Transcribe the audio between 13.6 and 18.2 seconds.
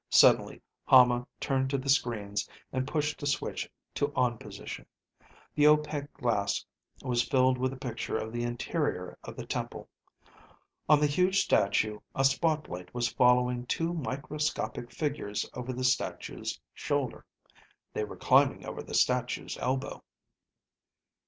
two microscopic figures over the statue's shoulder. They were